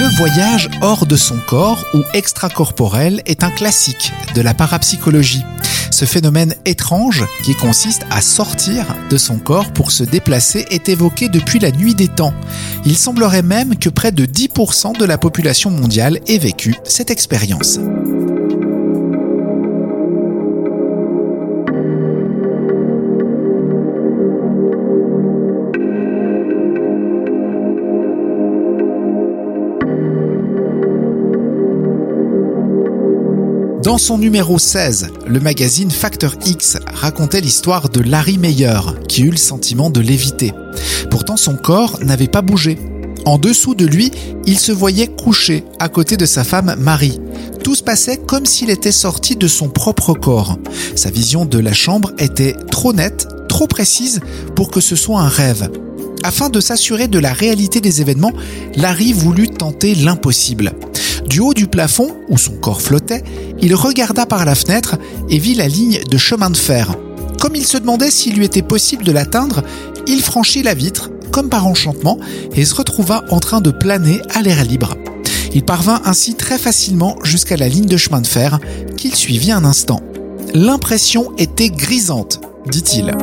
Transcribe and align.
Le 0.00 0.16
voyage 0.16 0.70
hors 0.82 1.06
de 1.06 1.16
son 1.16 1.36
corps 1.48 1.84
ou 1.94 2.02
extracorporel 2.14 3.22
est 3.26 3.44
un 3.44 3.50
classique 3.50 4.12
de 4.34 4.42
la 4.42 4.54
parapsychologie. 4.54 5.44
Ce 5.90 6.04
phénomène 6.04 6.54
étrange 6.64 7.24
qui 7.42 7.54
consiste 7.54 8.06
à 8.10 8.20
sortir 8.20 8.86
de 9.10 9.16
son 9.16 9.38
corps 9.38 9.72
pour 9.72 9.90
se 9.90 10.04
déplacer 10.04 10.64
est 10.70 10.88
évoqué 10.88 11.28
depuis 11.28 11.58
la 11.58 11.70
nuit 11.72 11.94
des 11.94 12.08
temps. 12.08 12.32
Il 12.86 12.96
semblerait 12.96 13.42
même 13.42 13.76
que 13.76 13.88
près 13.88 14.12
de 14.12 14.24
10% 14.24 14.96
de 14.96 15.04
la 15.04 15.18
population 15.18 15.70
mondiale 15.70 16.20
ait 16.26 16.38
vécu 16.38 16.74
cette 16.84 17.10
expérience. 17.10 17.78
Dans 33.90 33.98
son 33.98 34.18
numéro 34.18 34.56
16, 34.56 35.08
le 35.26 35.40
magazine 35.40 35.90
Factor 35.90 36.36
X 36.46 36.78
racontait 36.94 37.40
l'histoire 37.40 37.88
de 37.88 38.00
Larry 38.00 38.38
Meyer, 38.38 38.78
qui 39.08 39.22
eut 39.22 39.32
le 39.32 39.36
sentiment 39.36 39.90
de 39.90 40.00
l'éviter. 40.00 40.52
Pourtant, 41.10 41.36
son 41.36 41.56
corps 41.56 41.98
n'avait 42.00 42.28
pas 42.28 42.40
bougé. 42.40 42.78
En 43.24 43.36
dessous 43.36 43.74
de 43.74 43.84
lui, 43.84 44.12
il 44.46 44.60
se 44.60 44.70
voyait 44.70 45.08
couché 45.08 45.64
à 45.80 45.88
côté 45.88 46.16
de 46.16 46.24
sa 46.24 46.44
femme 46.44 46.76
Marie. 46.78 47.18
Tout 47.64 47.74
se 47.74 47.82
passait 47.82 48.18
comme 48.18 48.46
s'il 48.46 48.70
était 48.70 48.92
sorti 48.92 49.34
de 49.34 49.48
son 49.48 49.68
propre 49.68 50.14
corps. 50.14 50.56
Sa 50.94 51.10
vision 51.10 51.44
de 51.44 51.58
la 51.58 51.72
chambre 51.72 52.12
était 52.20 52.54
trop 52.70 52.92
nette, 52.92 53.26
trop 53.48 53.66
précise 53.66 54.20
pour 54.54 54.70
que 54.70 54.80
ce 54.80 54.94
soit 54.94 55.20
un 55.20 55.28
rêve. 55.28 55.68
Afin 56.22 56.48
de 56.48 56.60
s'assurer 56.60 57.08
de 57.08 57.18
la 57.18 57.32
réalité 57.32 57.80
des 57.80 58.00
événements, 58.00 58.34
Larry 58.76 59.12
voulut 59.12 59.48
tenter 59.48 59.96
l'impossible. 59.96 60.74
Du 61.30 61.38
haut 61.38 61.54
du 61.54 61.68
plafond, 61.68 62.16
où 62.28 62.36
son 62.36 62.54
corps 62.54 62.82
flottait, 62.82 63.22
il 63.62 63.74
regarda 63.74 64.26
par 64.26 64.44
la 64.44 64.54
fenêtre 64.54 64.96
et 65.28 65.38
vit 65.38 65.54
la 65.54 65.68
ligne 65.68 66.00
de 66.08 66.18
chemin 66.18 66.50
de 66.50 66.56
fer. 66.56 66.94
Comme 67.40 67.56
il 67.56 67.66
se 67.66 67.78
demandait 67.78 68.10
s'il 68.10 68.36
lui 68.36 68.44
était 68.44 68.62
possible 68.62 69.04
de 69.04 69.12
l'atteindre, 69.12 69.62
il 70.06 70.20
franchit 70.20 70.62
la 70.62 70.74
vitre, 70.74 71.10
comme 71.30 71.48
par 71.48 71.66
enchantement, 71.66 72.18
et 72.54 72.64
se 72.64 72.74
retrouva 72.74 73.24
en 73.30 73.40
train 73.40 73.60
de 73.60 73.70
planer 73.70 74.20
à 74.34 74.42
l'air 74.42 74.64
libre. 74.64 74.94
Il 75.54 75.64
parvint 75.64 76.00
ainsi 76.04 76.34
très 76.34 76.58
facilement 76.58 77.16
jusqu'à 77.24 77.56
la 77.56 77.68
ligne 77.68 77.86
de 77.86 77.96
chemin 77.96 78.20
de 78.20 78.26
fer, 78.26 78.58
qu'il 78.96 79.14
suivit 79.14 79.52
un 79.52 79.64
instant. 79.64 80.00
L'impression 80.54 81.32
était 81.38 81.70
grisante, 81.70 82.40
dit-il. 82.70 83.14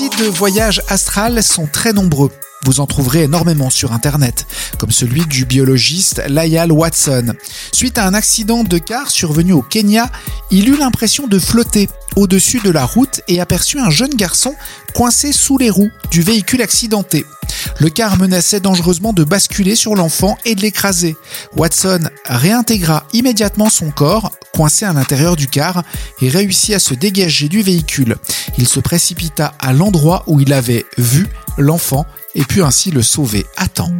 De 0.00 0.24
voyage 0.24 0.80
astral 0.88 1.42
sont 1.42 1.66
très 1.70 1.92
nombreux. 1.92 2.30
Vous 2.64 2.80
en 2.80 2.86
trouverez 2.86 3.24
énormément 3.24 3.68
sur 3.68 3.92
Internet, 3.92 4.46
comme 4.78 4.90
celui 4.90 5.26
du 5.26 5.44
biologiste 5.44 6.22
Lyall 6.28 6.72
Watson. 6.72 7.34
Suite 7.72 7.98
à 7.98 8.06
un 8.06 8.14
accident 8.14 8.64
de 8.64 8.78
car 8.78 9.10
survenu 9.10 9.52
au 9.52 9.60
Kenya, 9.60 10.10
il 10.50 10.70
eut 10.70 10.78
l'impression 10.78 11.26
de 11.26 11.38
flotter 11.38 11.90
au-dessus 12.16 12.60
de 12.60 12.70
la 12.70 12.86
route 12.86 13.20
et 13.28 13.38
aperçut 13.38 13.80
un 13.80 13.90
jeune 13.90 14.14
garçon 14.14 14.54
coincé 14.94 15.30
sous 15.30 15.58
les 15.58 15.68
roues 15.68 15.90
du 16.10 16.22
véhicule 16.22 16.62
accidenté. 16.62 17.26
Le 17.78 17.90
car 17.90 18.16
menaçait 18.16 18.60
dangereusement 18.60 19.12
de 19.12 19.24
basculer 19.24 19.76
sur 19.76 19.94
l'enfant 19.94 20.38
et 20.46 20.54
de 20.54 20.62
l'écraser. 20.62 21.16
Watson 21.54 22.08
réintégra 22.24 23.04
immédiatement 23.12 23.68
son 23.68 23.90
corps, 23.90 24.32
coincé 24.54 24.84
à 24.84 24.92
l'intérieur 24.92 25.36
du 25.36 25.48
car, 25.48 25.82
et 26.20 26.28
réussit 26.28 26.74
à 26.74 26.78
se 26.78 26.94
dégager 26.94 27.48
du 27.48 27.62
véhicule. 27.62 28.16
Il 28.58 28.68
se 28.68 28.80
précipita 28.80 29.54
à 29.58 29.72
l'endroit 29.72 30.24
où 30.26 30.40
il 30.40 30.52
avait 30.52 30.84
vu 30.98 31.26
l'enfant 31.58 32.06
et 32.34 32.44
put 32.44 32.62
ainsi 32.62 32.90
le 32.90 33.02
sauver 33.02 33.46
à 33.56 33.68
temps. 33.68 33.92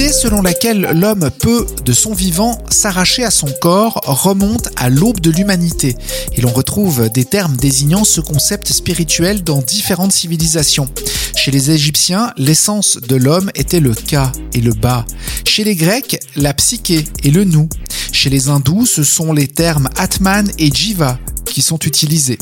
L'idée 0.00 0.12
selon 0.14 0.40
laquelle 0.40 0.92
l'homme 0.94 1.28
peut, 1.40 1.66
de 1.84 1.92
son 1.92 2.14
vivant, 2.14 2.56
s'arracher 2.70 3.22
à 3.22 3.30
son 3.30 3.48
corps 3.60 4.00
remonte 4.04 4.70
à 4.76 4.88
l'aube 4.88 5.20
de 5.20 5.30
l'humanité, 5.30 5.94
et 6.34 6.40
l'on 6.40 6.48
retrouve 6.48 7.10
des 7.10 7.26
termes 7.26 7.54
désignant 7.54 8.04
ce 8.04 8.22
concept 8.22 8.72
spirituel 8.72 9.44
dans 9.44 9.60
différentes 9.60 10.12
civilisations. 10.12 10.88
Chez 11.36 11.50
les 11.50 11.70
Égyptiens, 11.70 12.32
l'essence 12.38 12.96
de 12.96 13.16
l'homme 13.16 13.50
était 13.54 13.78
le 13.78 13.92
ka 13.92 14.32
et 14.54 14.62
le 14.62 14.72
ba. 14.72 15.04
Chez 15.44 15.64
les 15.64 15.76
Grecs, 15.76 16.18
la 16.34 16.54
psyché 16.54 17.04
et 17.22 17.30
le 17.30 17.44
nous. 17.44 17.68
Chez 18.10 18.30
les 18.30 18.48
hindous, 18.48 18.86
ce 18.86 19.02
sont 19.02 19.34
les 19.34 19.48
termes 19.48 19.90
Atman 19.98 20.50
et 20.56 20.72
Jiva 20.72 21.18
qui 21.44 21.60
sont 21.60 21.78
utilisés. 21.78 22.38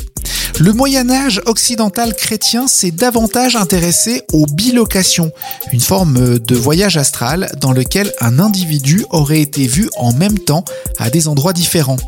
Le 0.61 0.73
Moyen 0.73 1.09
Âge 1.09 1.41
occidental 1.47 2.15
chrétien 2.15 2.67
s'est 2.67 2.91
davantage 2.91 3.55
intéressé 3.55 4.23
aux 4.33 4.45
bilocations, 4.45 5.31
une 5.73 5.81
forme 5.81 6.41
de 6.41 6.57
voyage 6.57 6.97
astral 6.97 7.53
dans 7.61 7.71
lequel 7.71 8.13
un 8.21 8.41
individu 8.41 9.05
aurait 9.11 9.41
été 9.41 9.69
vu 9.69 9.89
en 9.97 10.13
même 10.13 10.37
temps 10.37 10.65
à 10.99 11.11
des 11.11 11.29
endroits 11.29 11.53
différents. 11.53 11.99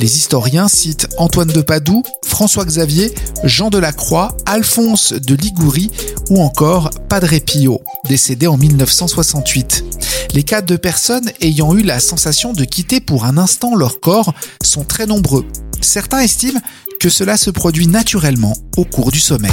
Les 0.00 0.16
historiens 0.16 0.66
citent 0.66 1.06
Antoine 1.16 1.52
de 1.52 1.60
Padoue, 1.60 2.02
François 2.24 2.64
Xavier, 2.64 3.14
Jean 3.44 3.70
de 3.70 3.78
la 3.78 3.92
Croix, 3.92 4.36
Alphonse 4.46 5.12
de 5.12 5.36
Ligurie 5.36 5.92
ou 6.28 6.42
encore 6.42 6.90
Padre 7.08 7.38
Pio, 7.38 7.82
décédé 8.08 8.48
en 8.48 8.56
1968. 8.56 9.84
Les 10.34 10.42
cas 10.42 10.60
de 10.60 10.74
personnes 10.74 11.30
ayant 11.40 11.72
eu 11.76 11.82
la 11.82 12.00
sensation 12.00 12.52
de 12.52 12.64
quitter 12.64 13.00
pour 13.00 13.26
un 13.26 13.38
instant 13.38 13.76
leur 13.76 14.00
corps 14.00 14.34
sont 14.64 14.82
très 14.82 15.06
nombreux. 15.06 15.46
Certains 15.82 16.20
estiment 16.20 16.60
que 17.00 17.08
cela 17.08 17.36
se 17.36 17.50
produit 17.50 17.86
naturellement 17.86 18.54
au 18.76 18.84
cours 18.84 19.10
du 19.10 19.20
sommeil. 19.20 19.52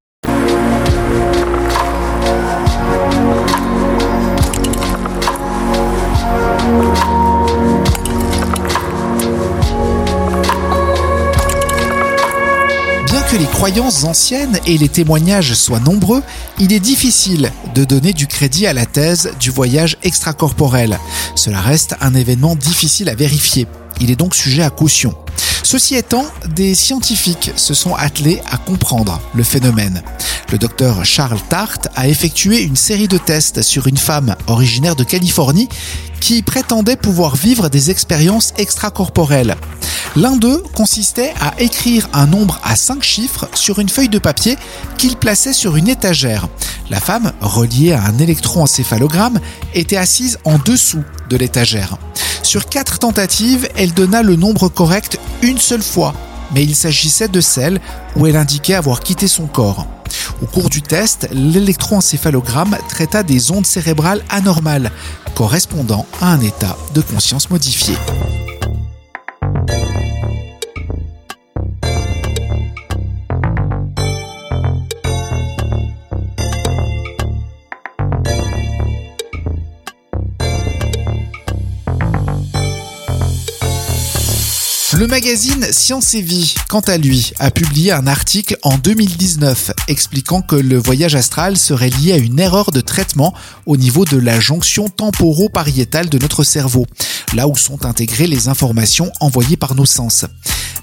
Bien 13.05 13.21
que 13.29 13.35
les 13.35 13.45
croyances 13.45 14.03
anciennes 14.03 14.57
et 14.65 14.77
les 14.77 14.87
témoignages 14.87 15.53
soient 15.53 15.79
nombreux, 15.79 16.23
il 16.59 16.71
est 16.71 16.79
difficile 16.79 17.51
de 17.75 17.83
donner 17.83 18.13
du 18.13 18.27
crédit 18.27 18.67
à 18.67 18.73
la 18.73 18.85
thèse 18.85 19.31
du 19.39 19.49
voyage 19.49 19.97
extracorporel. 20.03 20.99
Cela 21.35 21.59
reste 21.59 21.95
un 21.99 22.13
événement 22.13 22.55
difficile 22.55 23.09
à 23.09 23.15
vérifier. 23.15 23.67
Il 23.99 24.11
est 24.11 24.15
donc 24.15 24.35
sujet 24.35 24.63
à 24.63 24.69
caution. 24.69 25.13
Ceci 25.71 25.95
étant, 25.95 26.25
des 26.53 26.75
scientifiques 26.75 27.53
se 27.55 27.73
sont 27.73 27.95
attelés 27.95 28.41
à 28.51 28.57
comprendre 28.57 29.21
le 29.33 29.41
phénomène. 29.41 30.03
Le 30.51 30.57
docteur 30.57 31.05
Charles 31.05 31.39
Tart 31.47 31.77
a 31.95 32.09
effectué 32.09 32.61
une 32.61 32.75
série 32.75 33.07
de 33.07 33.17
tests 33.17 33.61
sur 33.61 33.87
une 33.87 33.95
femme 33.95 34.35
originaire 34.47 34.97
de 34.97 35.05
Californie 35.05 35.69
qui 36.19 36.41
prétendait 36.41 36.97
pouvoir 36.97 37.37
vivre 37.37 37.69
des 37.69 37.89
expériences 37.89 38.53
extracorporelles. 38.57 39.55
L'un 40.17 40.35
d'eux 40.35 40.61
consistait 40.75 41.33
à 41.39 41.53
écrire 41.57 42.09
un 42.11 42.25
nombre 42.25 42.59
à 42.65 42.75
5 42.75 43.01
chiffres 43.01 43.47
sur 43.53 43.79
une 43.79 43.87
feuille 43.87 44.09
de 44.09 44.19
papier 44.19 44.57
qu'il 44.97 45.15
plaçait 45.15 45.53
sur 45.53 45.77
une 45.77 45.87
étagère. 45.87 46.49
La 46.89 46.99
femme, 46.99 47.31
reliée 47.39 47.93
à 47.93 48.03
un 48.03 48.17
électroencéphalogramme, 48.17 49.39
était 49.73 49.95
assise 49.95 50.37
en 50.43 50.57
dessous 50.57 51.05
de 51.29 51.37
l'étagère. 51.37 51.97
Sur 52.51 52.65
quatre 52.65 52.99
tentatives, 52.99 53.69
elle 53.77 53.93
donna 53.93 54.23
le 54.23 54.35
nombre 54.35 54.67
correct 54.67 55.17
une 55.41 55.57
seule 55.57 55.81
fois, 55.81 56.13
mais 56.53 56.61
il 56.65 56.75
s'agissait 56.75 57.29
de 57.29 57.39
celle 57.39 57.79
où 58.17 58.27
elle 58.27 58.35
indiquait 58.35 58.73
avoir 58.73 58.99
quitté 58.99 59.29
son 59.29 59.47
corps. 59.47 59.87
Au 60.41 60.47
cours 60.47 60.69
du 60.69 60.81
test, 60.81 61.29
l'électroencéphalogramme 61.31 62.77
traita 62.89 63.23
des 63.23 63.51
ondes 63.51 63.65
cérébrales 63.65 64.21
anormales, 64.29 64.91
correspondant 65.33 66.05
à 66.19 66.33
un 66.33 66.41
état 66.41 66.75
de 66.93 66.99
conscience 66.99 67.49
modifié. 67.49 67.95
Le 85.01 85.07
magazine 85.07 85.65
Science 85.71 86.13
et 86.13 86.21
Vie, 86.21 86.53
quant 86.69 86.81
à 86.81 86.99
lui, 86.99 87.33
a 87.39 87.49
publié 87.49 87.91
un 87.91 88.05
article 88.05 88.55
en 88.61 88.77
2019 88.77 89.71
expliquant 89.87 90.43
que 90.43 90.55
le 90.55 90.77
voyage 90.77 91.15
astral 91.15 91.57
serait 91.57 91.89
lié 91.89 92.11
à 92.11 92.17
une 92.17 92.37
erreur 92.37 92.69
de 92.69 92.81
traitement 92.81 93.33
au 93.65 93.77
niveau 93.77 94.05
de 94.05 94.17
la 94.17 94.39
jonction 94.39 94.89
temporo-pariétale 94.89 96.07
de 96.07 96.19
notre 96.19 96.43
cerveau, 96.43 96.85
là 97.33 97.47
où 97.47 97.55
sont 97.55 97.83
intégrées 97.87 98.27
les 98.27 98.47
informations 98.47 99.11
envoyées 99.21 99.57
par 99.57 99.73
nos 99.73 99.87
sens. 99.87 100.25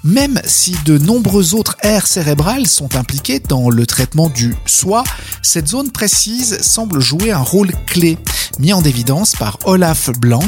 Même 0.04 0.40
si 0.44 0.76
de 0.84 0.96
nombreuses 0.96 1.54
autres 1.54 1.76
aires 1.82 2.06
cérébrales 2.06 2.66
sont 2.66 2.96
impliquées 2.96 3.40
dans 3.40 3.68
le 3.68 3.84
traitement 3.84 4.28
du 4.28 4.54
soi, 4.64 5.02
cette 5.42 5.68
zone 5.68 5.90
précise 5.90 6.58
semble 6.60 7.00
jouer 7.00 7.32
un 7.32 7.42
rôle 7.42 7.72
clé, 7.86 8.16
mis 8.58 8.72
en 8.72 8.82
évidence 8.82 9.34
par 9.34 9.58
Olaf 9.64 10.10
Blanc, 10.18 10.44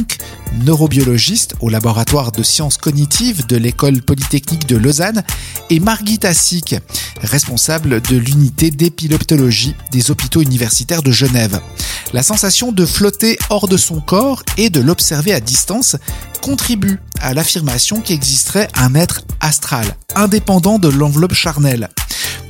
neurobiologiste 0.64 1.55
au 1.61 1.69
laboratoire 1.69 2.32
de 2.32 2.43
sciences 2.43 2.76
cognitives 2.76 3.47
de 3.47 3.56
l'école 3.56 4.02
polytechnique 4.02 4.67
de 4.67 4.76
Lausanne, 4.76 5.25
et 5.69 5.81
Margita 5.81 6.32
Sick, 6.32 6.76
responsable 7.23 8.00
de 8.02 8.17
l'unité 8.17 8.70
d'épileptologie 8.70 9.75
des 9.91 10.11
hôpitaux 10.11 10.43
universitaires 10.43 11.02
de 11.02 11.11
Genève. 11.12 11.61
La 12.12 12.25
sensation 12.25 12.73
de 12.73 12.85
flotter 12.85 13.39
hors 13.51 13.69
de 13.69 13.77
son 13.77 14.00
corps 14.00 14.43
et 14.57 14.69
de 14.69 14.81
l'observer 14.81 15.33
à 15.33 15.40
distance 15.40 15.97
contribue 16.43 16.99
à 17.21 17.35
l'affirmation 17.35 18.00
qu'existerait 18.00 18.69
un 18.75 18.97
être 18.97 19.23
astral, 19.40 19.87
indépendant 20.17 20.81
de 20.81 20.88
l'enveloppe 20.88 21.35
charnelle. 21.35 21.88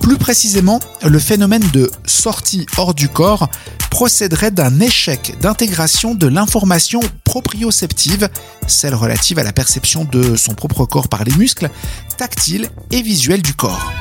Plus 0.01 0.17
précisément, 0.17 0.81
le 1.07 1.19
phénomène 1.19 1.69
de 1.75 1.91
sortie 2.07 2.65
hors 2.79 2.95
du 2.95 3.09
corps 3.09 3.51
procéderait 3.91 4.51
d'un 4.51 4.81
échec 4.81 5.35
d'intégration 5.43 6.15
de 6.15 6.27
l'information 6.27 7.01
proprioceptive, 7.25 8.31
celle 8.67 8.95
relative 8.95 9.39
à 9.39 9.43
la 9.43 9.53
perception 9.53 10.05
de 10.05 10.37
son 10.37 10.55
propre 10.55 10.87
corps 10.87 11.09
par 11.09 11.25
les 11.25 11.35
muscles, 11.35 11.69
tactile 12.17 12.71
et 12.93 13.03
visuelle 13.03 13.43
du 13.43 13.53
corps. 13.53 13.93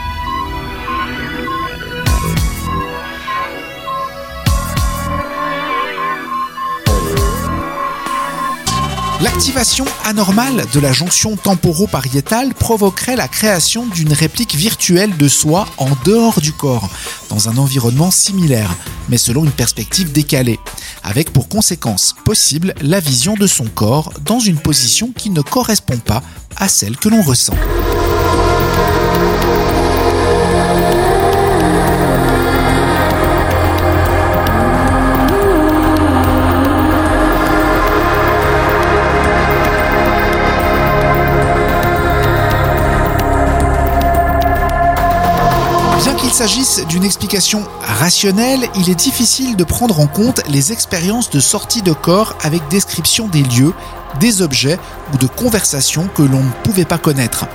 L'activation 9.21 9.83
anormale 10.05 10.65
de 10.73 10.79
la 10.79 10.93
jonction 10.93 11.35
temporo-pariétale 11.35 12.53
provoquerait 12.53 13.17
la 13.17 13.27
création 13.27 13.85
d'une 13.85 14.13
réplique 14.13 14.55
virtuelle 14.55 15.17
de 15.17 15.27
soi 15.27 15.67
en 15.77 15.89
dehors 16.05 16.39
du 16.39 16.53
corps, 16.53 16.89
dans 17.27 17.49
un 17.49 17.57
environnement 17.57 18.11
similaire, 18.11 18.73
mais 19.09 19.17
selon 19.17 19.43
une 19.43 19.51
perspective 19.51 20.13
décalée, 20.13 20.57
avec 21.03 21.33
pour 21.33 21.49
conséquence 21.49 22.15
possible 22.23 22.73
la 22.79 23.01
vision 23.01 23.33
de 23.33 23.45
son 23.45 23.65
corps 23.65 24.13
dans 24.23 24.39
une 24.39 24.57
position 24.57 25.11
qui 25.11 25.31
ne 25.31 25.41
correspond 25.41 25.97
pas 25.97 26.23
à 26.55 26.69
celle 26.69 26.95
que 26.95 27.09
l'on 27.09 27.21
ressent. 27.21 27.55
Qu'il 46.19 46.31
s'agisse 46.31 46.85
d'une 46.87 47.03
explication 47.03 47.65
rationnelle, 47.81 48.67
il 48.75 48.89
est 48.89 48.95
difficile 48.95 49.55
de 49.55 49.63
prendre 49.63 49.99
en 49.99 50.07
compte 50.07 50.41
les 50.49 50.71
expériences 50.71 51.29
de 51.29 51.39
sortie 51.39 51.81
de 51.81 51.93
corps 51.93 52.35
avec 52.41 52.67
description 52.67 53.27
des 53.27 53.43
lieux, 53.43 53.73
des 54.19 54.41
objets 54.41 54.77
ou 55.13 55.17
de 55.17 55.27
conversations 55.27 56.09
que 56.13 56.21
l'on 56.21 56.43
ne 56.43 56.51
pouvait 56.63 56.85
pas 56.85 56.97
connaître. 56.97 57.45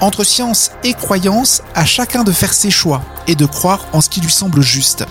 Entre 0.00 0.24
science 0.24 0.70
et 0.84 0.94
croyance, 0.94 1.62
à 1.74 1.84
chacun 1.84 2.24
de 2.24 2.32
faire 2.32 2.54
ses 2.54 2.70
choix 2.70 3.02
et 3.26 3.34
de 3.34 3.46
croire 3.46 3.86
en 3.92 4.00
ce 4.00 4.08
qui 4.08 4.20
lui 4.20 4.32
semble 4.32 4.62
juste. 4.62 5.04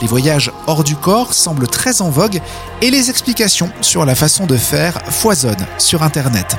Les 0.00 0.06
voyages 0.06 0.52
hors 0.66 0.84
du 0.84 0.94
corps 0.94 1.34
semblent 1.34 1.68
très 1.68 2.00
en 2.00 2.10
vogue 2.10 2.40
et 2.80 2.90
les 2.90 3.10
explications 3.10 3.70
sur 3.80 4.04
la 4.04 4.14
façon 4.14 4.46
de 4.46 4.56
faire 4.56 5.02
foisonnent 5.10 5.66
sur 5.78 6.02
Internet. 6.02 6.56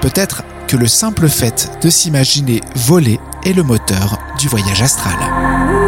Peut-être 0.00 0.44
que 0.68 0.76
le 0.76 0.86
simple 0.86 1.28
fait 1.28 1.70
de 1.82 1.90
s'imaginer 1.90 2.60
voler 2.76 3.18
est 3.44 3.52
le 3.52 3.64
moteur 3.64 4.18
du 4.38 4.46
voyage 4.46 4.82
astral. 4.82 5.87